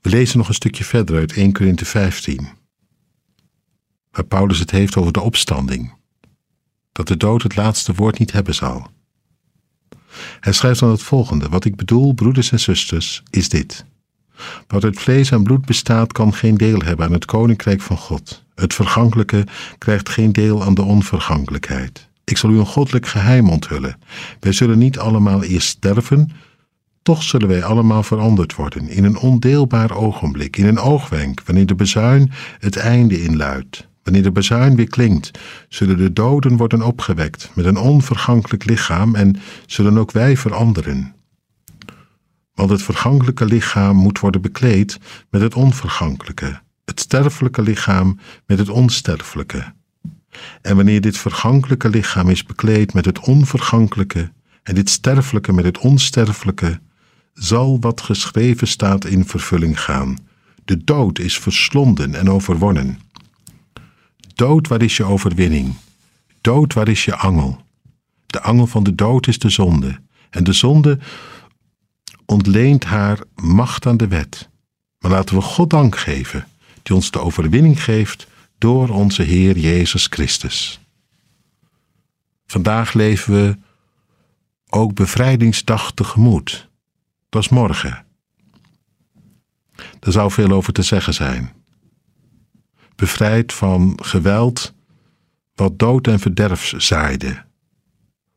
We 0.00 0.10
lezen 0.10 0.38
nog 0.38 0.48
een 0.48 0.54
stukje 0.54 0.84
verder 0.84 1.16
uit 1.16 1.32
1 1.32 1.52
Korinthe 1.52 1.84
15, 1.84 2.48
waar 4.10 4.24
Paulus 4.24 4.58
het 4.58 4.70
heeft 4.70 4.96
over 4.96 5.12
de 5.12 5.20
opstanding, 5.20 5.94
dat 6.92 7.08
de 7.08 7.16
dood 7.16 7.42
het 7.42 7.56
laatste 7.56 7.94
woord 7.94 8.18
niet 8.18 8.32
hebben 8.32 8.54
zal. 8.54 8.90
Hij 10.40 10.52
schrijft 10.52 10.80
dan 10.80 10.90
het 10.90 11.02
volgende: 11.02 11.48
Wat 11.48 11.64
ik 11.64 11.76
bedoel, 11.76 12.12
broeders 12.12 12.52
en 12.52 12.60
zusters, 12.60 13.22
is 13.30 13.48
dit. 13.48 13.84
Wat 14.66 14.84
uit 14.84 15.00
vlees 15.00 15.30
en 15.30 15.42
bloed 15.42 15.64
bestaat, 15.64 16.12
kan 16.12 16.34
geen 16.34 16.56
deel 16.56 16.80
hebben 16.80 17.06
aan 17.06 17.12
het 17.12 17.24
koninkrijk 17.24 17.80
van 17.80 17.96
God. 17.96 18.44
Het 18.54 18.74
vergankelijke 18.74 19.46
krijgt 19.78 20.08
geen 20.08 20.32
deel 20.32 20.64
aan 20.64 20.74
de 20.74 20.82
onvergankelijkheid. 20.82 22.08
Ik 22.24 22.36
zal 22.36 22.50
u 22.50 22.58
een 22.58 22.66
goddelijk 22.66 23.06
geheim 23.06 23.48
onthullen. 23.48 23.98
Wij 24.40 24.52
zullen 24.52 24.78
niet 24.78 24.98
allemaal 24.98 25.42
eerst 25.42 25.68
sterven, 25.68 26.30
toch 27.02 27.22
zullen 27.22 27.48
wij 27.48 27.64
allemaal 27.64 28.02
veranderd 28.02 28.54
worden 28.54 28.88
in 28.88 29.04
een 29.04 29.18
ondeelbaar 29.18 29.96
ogenblik, 29.96 30.56
in 30.56 30.66
een 30.66 30.78
oogwenk, 30.78 31.42
wanneer 31.44 31.66
de 31.66 31.74
bezuin 31.74 32.32
het 32.58 32.76
einde 32.76 33.22
inluidt. 33.22 33.88
Wanneer 34.02 34.22
de 34.22 34.32
bezuin 34.32 34.76
weer 34.76 34.88
klinkt, 34.88 35.38
zullen 35.68 35.96
de 35.96 36.12
doden 36.12 36.56
worden 36.56 36.82
opgewekt 36.82 37.50
met 37.54 37.64
een 37.64 37.76
onvergankelijk 37.76 38.64
lichaam 38.64 39.14
en 39.14 39.36
zullen 39.66 39.98
ook 39.98 40.12
wij 40.12 40.36
veranderen. 40.36 41.14
Want 42.54 42.70
het 42.70 42.82
vergankelijke 42.82 43.44
lichaam 43.44 43.96
moet 43.96 44.18
worden 44.18 44.40
bekleed 44.40 44.98
met 45.30 45.40
het 45.40 45.54
onvergankelijke, 45.54 46.60
het 46.84 47.00
sterfelijke 47.00 47.62
lichaam 47.62 48.18
met 48.46 48.58
het 48.58 48.68
onsterfelijke. 48.68 49.72
En 50.62 50.76
wanneer 50.76 51.00
dit 51.00 51.18
vergankelijke 51.18 51.88
lichaam 51.88 52.28
is 52.28 52.44
bekleed 52.44 52.94
met 52.94 53.04
het 53.04 53.20
onvergankelijke 53.20 54.32
en 54.62 54.74
dit 54.74 54.90
sterfelijke 54.90 55.52
met 55.52 55.64
het 55.64 55.78
onsterfelijke, 55.78 56.80
zal 57.34 57.80
wat 57.80 58.00
geschreven 58.00 58.68
staat 58.68 59.04
in 59.04 59.24
vervulling 59.24 59.80
gaan. 59.80 60.18
De 60.64 60.84
dood 60.84 61.18
is 61.18 61.38
verslonden 61.38 62.14
en 62.14 62.30
overwonnen. 62.30 63.00
Dood, 64.34 64.68
waar 64.68 64.82
is 64.82 64.96
je 64.96 65.04
overwinning? 65.04 65.74
Dood, 66.40 66.74
waar 66.74 66.88
is 66.88 67.04
je 67.04 67.16
angel? 67.16 67.60
De 68.26 68.40
angel 68.40 68.66
van 68.66 68.82
de 68.82 68.94
dood 68.94 69.26
is 69.26 69.38
de 69.38 69.48
zonde. 69.50 70.00
En 70.30 70.44
de 70.44 70.52
zonde 70.52 70.98
ontleent 72.26 72.84
haar 72.84 73.18
macht 73.34 73.86
aan 73.86 73.96
de 73.96 74.08
wet. 74.08 74.48
Maar 74.98 75.10
laten 75.10 75.36
we 75.36 75.42
God 75.42 75.70
dank 75.70 75.96
geven, 75.96 76.46
die 76.82 76.94
ons 76.94 77.10
de 77.10 77.20
overwinning 77.20 77.84
geeft 77.84 78.26
door 78.58 78.88
onze 78.88 79.22
Heer 79.22 79.58
Jezus 79.58 80.06
Christus. 80.06 80.80
Vandaag 82.46 82.92
leven 82.92 83.34
we 83.34 83.58
ook 84.68 84.94
bevrijdingsdag 84.94 85.92
tegemoet. 85.92 86.68
Is 87.38 87.48
morgen. 87.48 88.06
Er 90.00 90.12
zou 90.12 90.30
veel 90.30 90.50
over 90.50 90.72
te 90.72 90.82
zeggen 90.82 91.14
zijn. 91.14 91.52
Bevrijd 92.96 93.52
van 93.52 93.98
geweld 94.02 94.74
wat 95.54 95.78
dood 95.78 96.06
en 96.06 96.20
verderf 96.20 96.72
zaaide. 96.76 97.44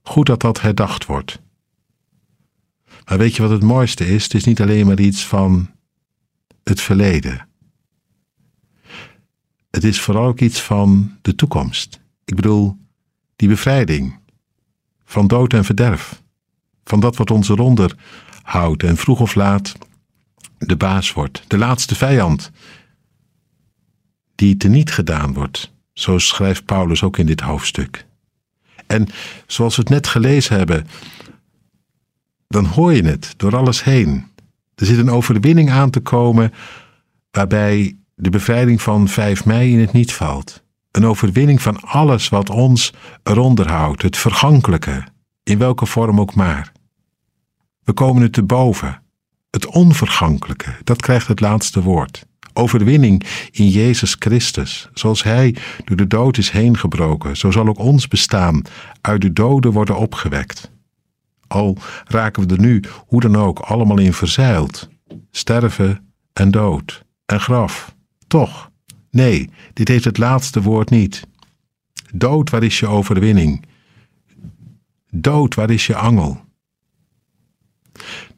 Goed 0.01 0.25
dat 0.25 0.39
dat 0.39 0.61
herdacht 0.61 1.05
wordt. 1.05 1.41
Maar 3.05 3.17
weet 3.17 3.35
je 3.35 3.41
wat 3.41 3.51
het 3.51 3.63
mooiste 3.63 4.07
is? 4.07 4.23
Het 4.23 4.33
is 4.33 4.43
niet 4.43 4.61
alleen 4.61 4.85
maar 4.85 4.99
iets 4.99 5.25
van 5.25 5.71
het 6.63 6.81
verleden. 6.81 7.47
Het 9.69 9.83
is 9.83 10.01
vooral 10.01 10.25
ook 10.25 10.39
iets 10.39 10.61
van 10.61 11.17
de 11.21 11.35
toekomst. 11.35 11.99
Ik 12.25 12.35
bedoel, 12.35 12.77
die 13.35 13.47
bevrijding 13.47 14.19
van 15.05 15.27
dood 15.27 15.53
en 15.53 15.65
verderf. 15.65 16.21
Van 16.83 16.99
dat 16.99 17.15
wat 17.15 17.31
ons 17.31 17.49
eronder 17.49 17.95
houdt 18.43 18.83
en 18.83 18.97
vroeg 18.97 19.19
of 19.19 19.35
laat 19.35 19.73
de 20.57 20.75
baas 20.75 21.13
wordt, 21.13 21.43
de 21.47 21.57
laatste 21.57 21.95
vijand, 21.95 22.51
die 24.35 24.57
teniet 24.57 24.91
gedaan 24.91 25.33
wordt. 25.33 25.73
Zo 25.93 26.17
schrijft 26.17 26.65
Paulus 26.65 27.03
ook 27.03 27.17
in 27.17 27.25
dit 27.25 27.41
hoofdstuk. 27.41 28.05
En 28.87 29.07
zoals 29.47 29.75
we 29.75 29.81
het 29.81 29.91
net 29.91 30.07
gelezen 30.07 30.57
hebben, 30.57 30.87
dan 32.47 32.65
hoor 32.65 32.93
je 32.93 33.03
het 33.03 33.33
door 33.37 33.55
alles 33.55 33.83
heen. 33.83 34.27
Er 34.75 34.85
zit 34.85 34.97
een 34.97 35.09
overwinning 35.09 35.71
aan 35.71 35.89
te 35.89 35.99
komen 35.99 36.53
waarbij 37.31 37.97
de 38.15 38.29
bevrijding 38.29 38.81
van 38.81 39.07
5 39.07 39.45
mei 39.45 39.71
in 39.71 39.79
het 39.79 39.91
niet 39.91 40.13
valt. 40.13 40.63
Een 40.91 41.05
overwinning 41.05 41.61
van 41.61 41.81
alles 41.81 42.29
wat 42.29 42.49
ons 42.49 42.93
eronder 43.23 43.71
houdt, 43.71 44.01
het 44.01 44.17
vergankelijke, 44.17 45.03
in 45.43 45.57
welke 45.57 45.85
vorm 45.85 46.19
ook 46.19 46.35
maar. 46.35 46.71
We 47.83 47.93
komen 47.93 48.21
het 48.21 48.33
te 48.33 48.43
boven. 48.43 49.01
Het 49.49 49.65
onvergankelijke, 49.65 50.75
dat 50.83 51.01
krijgt 51.01 51.27
het 51.27 51.39
laatste 51.39 51.81
woord. 51.81 52.25
Overwinning 52.53 53.23
in 53.51 53.69
Jezus 53.69 54.15
Christus. 54.19 54.89
Zoals 54.93 55.23
Hij 55.23 55.55
door 55.85 55.97
de 55.97 56.07
dood 56.07 56.37
is 56.37 56.49
heen 56.49 56.77
gebroken, 56.77 57.37
zo 57.37 57.51
zal 57.51 57.67
ook 57.67 57.79
ons 57.79 58.07
bestaan 58.07 58.61
uit 59.01 59.21
de 59.21 59.33
doden 59.33 59.71
worden 59.71 59.97
opgewekt. 59.97 60.71
Al 61.47 61.77
raken 62.05 62.47
we 62.47 62.53
er 62.53 62.61
nu, 62.61 62.83
hoe 63.07 63.21
dan 63.21 63.35
ook, 63.35 63.59
allemaal 63.59 63.99
in 63.99 64.13
verzeild. 64.13 64.89
Sterven 65.31 66.13
en 66.33 66.51
dood 66.51 67.03
en 67.25 67.39
graf. 67.39 67.95
Toch, 68.27 68.71
nee, 69.11 69.49
dit 69.73 69.87
heeft 69.87 70.05
het 70.05 70.17
laatste 70.17 70.61
woord 70.61 70.89
niet. 70.89 71.27
Dood, 72.13 72.49
waar 72.49 72.63
is 72.63 72.79
je 72.79 72.87
overwinning? 72.87 73.65
Dood, 75.09 75.55
waar 75.55 75.69
is 75.69 75.87
je 75.87 75.95
angel? 75.95 76.41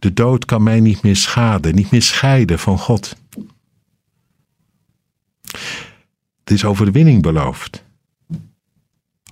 De 0.05 0.13
dood 0.13 0.45
kan 0.45 0.63
mij 0.63 0.79
niet 0.79 1.01
meer 1.01 1.15
schaden, 1.15 1.75
niet 1.75 1.91
meer 1.91 2.01
scheiden 2.01 2.59
van 2.59 2.77
God. 2.77 3.15
Er 6.43 6.53
is 6.53 6.65
overwinning 6.65 7.21
beloofd. 7.21 7.83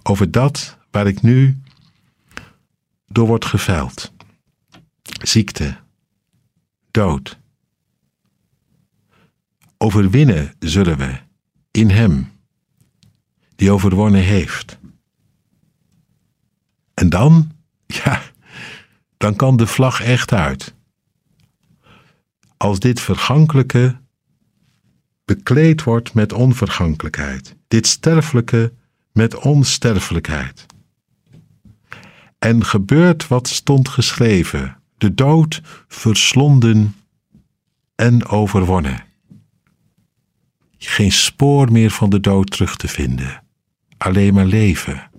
Over 0.04 0.32
dat 0.32 0.78
waar 0.92 1.08
ik 1.08 1.22
nu 1.22 1.62
door 3.08 3.28
word 3.28 3.46
geveld. 3.46 4.12
Ziekte, 5.22 5.78
dood. 6.92 7.38
Overwinnen 9.78 10.56
zullen 10.60 10.98
we 10.98 11.20
in 11.72 11.90
Hem, 11.90 12.32
die 13.56 13.72
overwonnen 13.72 14.24
heeft. 14.24 14.78
En 16.94 17.10
dan, 17.10 17.52
ja, 17.86 18.22
dan 19.24 19.36
kan 19.36 19.58
de 19.58 19.68
vlag 19.68 20.02
echt 20.02 20.34
uit. 20.34 20.76
Als 22.58 22.80
dit 22.80 23.00
vergankelijke 23.00 23.98
bekleed 25.26 25.84
wordt 25.84 26.14
met 26.14 26.34
onvergankelijkheid, 26.34 27.56
dit 27.68 27.88
sterfelijke 27.88 28.74
met 29.12 29.36
onsterfelijkheid. 29.36 30.66
En 32.40 32.66
gebeurt 32.66 33.28
wat 33.28 33.48
stond 33.48 33.88
geschreven: 33.90 34.78
de 34.98 35.14
dood 35.14 35.62
verslonden 35.88 36.96
en 37.96 38.26
overwonnen. 38.26 39.06
Geen 40.78 41.12
spoor 41.12 41.72
meer 41.72 41.92
van 41.92 42.10
de 42.10 42.20
dood 42.20 42.52
terug 42.52 42.76
te 42.76 42.88
vinden, 42.88 43.44
alleen 43.98 44.34
maar 44.34 44.46
leven. 44.46 45.10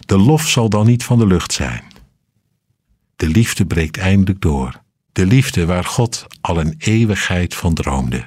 De 0.00 0.18
lof 0.18 0.48
zal 0.48 0.68
dan 0.68 0.86
niet 0.86 1.04
van 1.04 1.18
de 1.18 1.26
lucht 1.26 1.52
zijn. 1.52 1.96
De 3.18 3.28
liefde 3.28 3.66
breekt 3.66 3.96
eindelijk 3.96 4.40
door. 4.40 4.82
De 5.12 5.26
liefde 5.26 5.66
waar 5.66 5.84
God 5.84 6.26
al 6.40 6.60
een 6.60 6.74
eeuwigheid 6.78 7.54
van 7.54 7.74
droomde. 7.74 8.24